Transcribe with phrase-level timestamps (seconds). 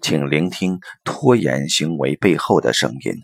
[0.00, 3.14] 请聆听拖延行为背后的声音。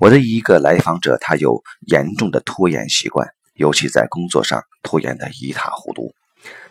[0.00, 6.12] 我的一个来访者，他有严重的拖延习惯，尤其在工作上拖延的一塌糊涂，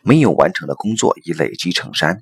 [0.01, 2.21] 没有完成的工作已累积成山。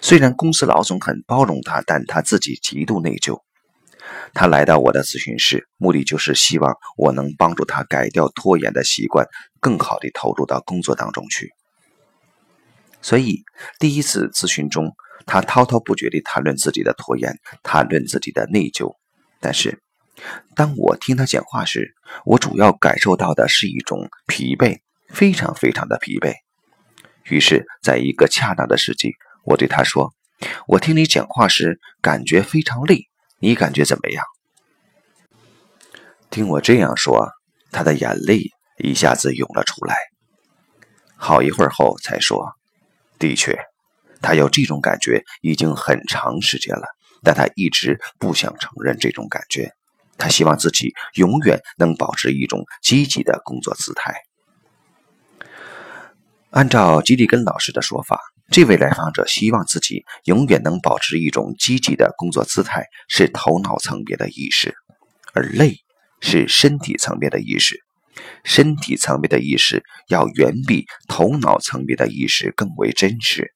[0.00, 3.40] 虽然公司老总很包容他，但他自己极度内疚。
[4.34, 9.26] 他来到我的咨询室，目的就是希望我能帮助他改掉拖延的习惯，
[9.60, 11.50] 更好地投入到工作当中去。
[13.04, 13.44] 所以，
[13.78, 14.96] 第一次咨询中，
[15.26, 18.96] 他滔滔不绝地谈论自己的拖延，谈论自己的内疚。
[19.40, 19.82] 但是，
[20.56, 26.32] 当我听他讲话时，我主要感受到的是一种疲惫，非常非常的疲惫。
[27.24, 29.12] 于是，在一个恰当的时机，
[29.44, 30.14] 我对他说
[30.66, 34.24] ：“我听你讲话时，感觉非常累。”你感觉怎么样？
[36.30, 37.32] 听我这样说，
[37.70, 38.44] 他的眼泪
[38.78, 39.94] 一下子涌了出来。
[41.16, 42.54] 好一会儿后才说
[43.24, 43.58] ：“的确，
[44.20, 46.86] 他有这种感觉已经很长时间了，
[47.22, 49.72] 但他一直不想承认这种感觉。
[50.18, 54.14] 他希望自己永远能保持一种积极的工作姿态。”
[56.50, 58.20] 按照吉利根老师的说法。
[58.50, 64.70] 这位来访者希望自己永远能保持一种积极的工作姿态，是头脑层面的意识；
[65.32, 65.78] 而累
[66.20, 67.82] 是身体层面的意识。
[68.44, 73.52] 身体层面的意识要远比头脑层面的意识更为真实。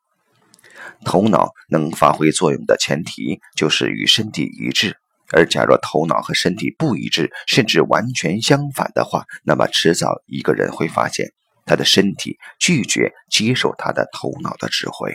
[1.05, 4.97] 头脑能发挥作用的前提就是与身体一致，
[5.33, 11.33] 而假若头脑和身体不一致，甚至完全相反的话，那么迟早一个人会发现。
[11.65, 15.15] 他的身体拒绝接受他的头脑的指挥。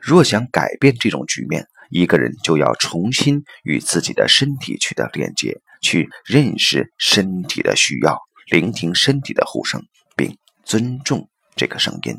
[0.00, 9.82] 若想改变这种局面，一个人就要重新与自己的身体取得连接，去认识身体的需要，聆听身体的呼声，
[10.16, 12.16] 并尊重这个声音。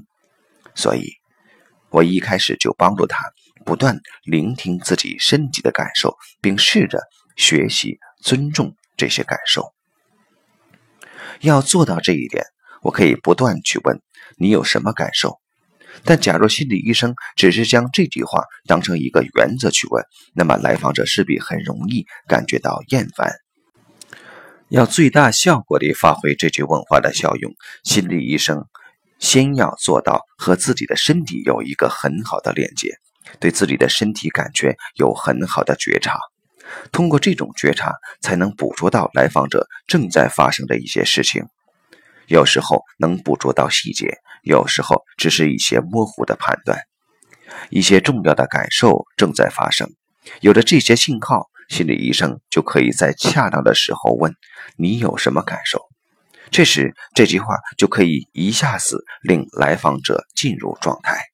[0.75, 1.13] 所以，
[1.89, 3.17] 我一开始就帮助他
[3.65, 6.99] 不断聆听自己身体的感受，并试着
[7.37, 9.73] 学习尊重这些感受。
[11.39, 12.43] 要做到这一点，
[12.81, 14.01] 我可以不断去问
[14.37, 15.39] 你有什么感受。
[16.03, 20.03] 但假如心理医生只是将这句话当成一个原则去问，
[20.33, 23.31] 那么来访者势必很容易感觉到厌烦。
[24.73, 27.53] 要最大效果地发挥这句问话的效用，
[27.83, 28.65] 心理医生
[29.19, 32.89] 先要做到和自己的身体有一个很好的连接，
[33.39, 36.17] 对自己的身体感觉有很好的觉察。
[36.91, 41.43] 通过这种觉察，才能捕捉到来访者正在发生的一些事情。
[42.25, 46.79] 有时候能捕捉到细节，有时候只是一些模糊的判断。
[47.69, 49.87] 一些重要的感受正在发生，
[50.41, 54.35] 有了这些信号，心理医生就可以在恰当的时候问
[54.77, 55.81] ：“你有什么感受？”
[56.51, 61.32] 这时，这句话就可以一下子令来访者进入状态。